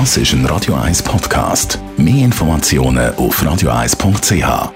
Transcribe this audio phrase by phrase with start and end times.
[0.00, 1.78] Das ist ein Radio 1 Podcast.
[1.96, 4.72] Mehr Informationen auf radio1.ch.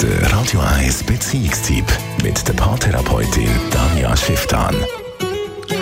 [0.00, 1.84] Der Radio 1 Beziehungstyp
[2.22, 4.74] mit der Paartherapeutin Danja Schifftan.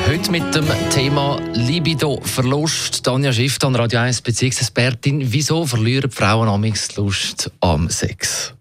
[0.09, 3.07] Heute mit dem Thema Libido, Verlust.
[3.07, 5.23] Danja Schifftan, Radio 1 Beziehungsexpertin.
[5.33, 8.53] Wieso verlieren Frauen amigs Lust am Sex?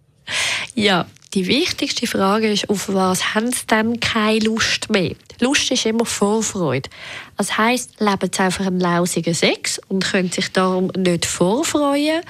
[0.76, 5.16] Ja, die wichtigste Frage ist, auf was haben sie denn keine Lust mehr?
[5.42, 6.90] Lust ist immer Vorfreude.
[7.36, 12.22] Das heisst, leben sie einfach einen lausigen Sex und können sich darum nicht vorfreuen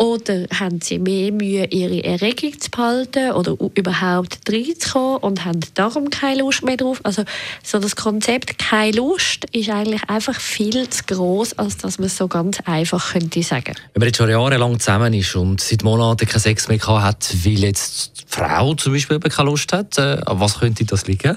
[0.00, 6.08] oder haben sie mehr Mühe, ihre Erregung zu behalten oder überhaupt reinzukommen und haben darum
[6.08, 7.00] keine Lust mehr drauf?
[7.02, 7.24] Also
[7.62, 12.16] so das Konzept «keine Lust» ist eigentlich einfach viel zu groß, als dass man es
[12.16, 13.74] so ganz einfach könnte sagen.
[13.92, 17.58] Wenn man jetzt schon jahrelang zusammen ist und seit Monaten keinen Sex mehr hat, weil
[17.58, 21.36] jetzt Frau zum Beispiel keine Lust hat, äh, an was könnte das liegen?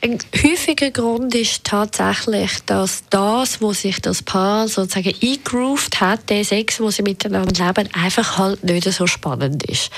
[0.00, 6.44] Ein häufiger Grund ist tatsächlich, dass das, wo sich das Paar sozusagen eingegroovt hat, der
[6.44, 9.90] Sex, wo sie miteinander leben, einfach halt nicht so spannend ist.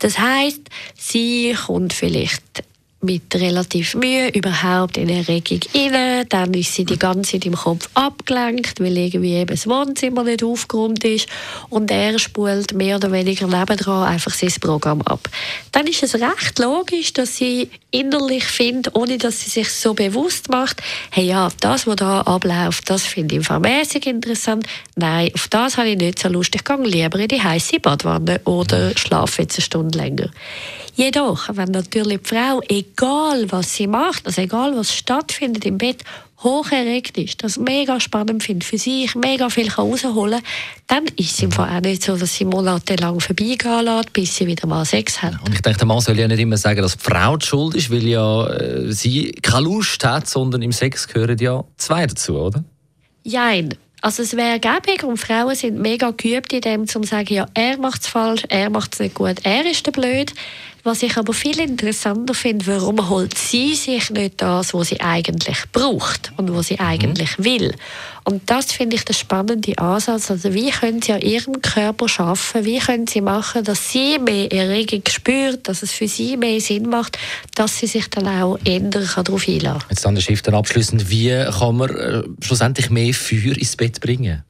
[0.00, 0.60] Das heißt,
[0.94, 2.42] sie kommt vielleicht
[3.02, 6.26] mit relativ Mühe überhaupt in Erregung rein.
[6.28, 10.42] Dann ist sie die ganze Zeit im Kopf abgelenkt, weil irgendwie eben das Wohnzimmer nicht
[10.42, 11.28] aufgeräumt ist.
[11.68, 15.28] Und er spult mehr oder weniger nebendran einfach sein Programm ab.
[15.72, 20.48] Dann ist es recht logisch, dass sie innerlich findet, ohne dass sie sich so bewusst
[20.50, 24.66] macht, hey ja, das, was da abläuft, das finde ich vermäßig interessant.
[24.94, 26.54] Nein, auf das habe ich nicht so Lust.
[26.54, 30.30] Ich gehe lieber in die heiße Badwanne oder schlafe jetzt eine Stunde länger.
[30.94, 36.02] Jedoch, wenn natürlich die Frau, egal was sie macht, also egal was stattfindet im Bett,
[36.46, 40.40] hoch erregt ist, das mega spannend findet, für sich mega viel rausholen
[40.86, 44.36] kann, dann ist es im Fall auch nicht so, dass sie monatelang vorbeigehen lässt, bis
[44.36, 45.34] sie wieder mal Sex hat.
[45.44, 47.74] Und ich denke, der Mann soll ja nicht immer sagen, dass die Frau die schuld
[47.74, 52.38] ist, weil ja äh, sie keine Lust hat, sondern im Sex gehören ja zwei dazu,
[52.38, 52.64] oder?
[53.24, 53.74] Jein.
[54.02, 57.76] Also es wäre gäbig und Frauen sind mega geübt in dem, zu sagen, ja, er
[57.78, 60.32] macht es falsch, er macht es nicht gut, er ist der Blöd.
[60.86, 65.64] Was ich aber viel interessanter finde, warum holt sie sich nicht das, was sie eigentlich
[65.72, 67.44] braucht und was sie eigentlich mhm.
[67.44, 67.74] will.
[68.22, 70.30] Und das finde ich der spannende Ansatz.
[70.30, 72.64] Also wie können sie an ihrem Körper schaffen?
[72.64, 76.88] Wie können sie machen, dass sie mehr Erregung spürt, dass es für sie mehr Sinn
[76.88, 77.18] macht,
[77.56, 79.88] dass sie sich dann auch ändern kann darauf einlassen.
[79.90, 81.10] Jetzt dann der Schiff dann abschließend.
[81.10, 84.44] Wie kann man äh, schlussendlich mehr Feuer ins Bett bringen?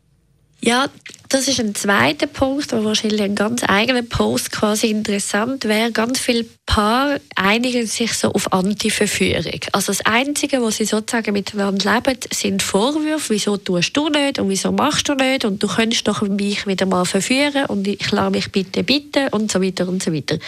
[0.61, 0.87] Ja,
[1.29, 5.91] das ist ein zweiter Punkt, der wahrscheinlich ein ganz eigener Post quasi interessant wäre.
[5.91, 9.61] Ganz viele Paare einigen sich so auf Anti-Verführung.
[9.73, 13.35] Also das Einzige, was sie sozusagen miteinander leben, sind Vorwürfe.
[13.35, 16.87] Wieso tust du nicht und wieso machst du nicht und du könntest doch mich wieder
[16.87, 20.39] mal verführen und ich lasse mich bitte bitten und so weiter und so weiter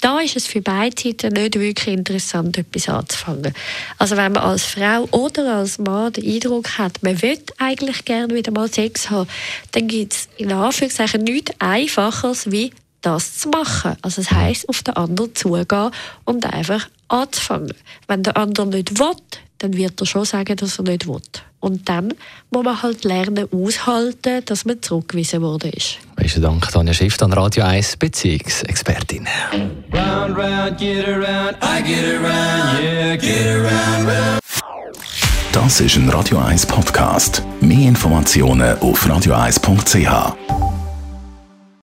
[0.00, 3.52] da ist es für beide Seiten nicht wirklich interessant, etwas anzufangen.
[3.98, 8.34] Also wenn man als Frau oder als Mann den Eindruck hat, man will eigentlich gerne
[8.34, 9.28] wieder mal Sex haben,
[9.72, 13.96] dann gibt es in Anführungszeichen nichts Einfacheres, wie das zu machen.
[14.02, 15.90] Also das heisst, auf den anderen zugehen
[16.24, 17.74] und einfach anzufangen.
[18.06, 19.16] Wenn der andere nicht will,
[19.58, 21.20] dann wird er schon sagen, dass er nicht will.
[21.60, 22.14] Und dann
[22.50, 25.98] muss man halt lernen, aushalten, dass man zurückgewiesen worden ist.
[26.14, 29.26] Besten Dank, Tanja Schiff, an Radio 1 Beziehungsexpertin.
[30.08, 34.38] Round, round, around, around, yeah,
[35.52, 37.42] Das ist ein Radio 1 Podcast.
[37.60, 40.57] Mehr Informationen auf radio1.ch.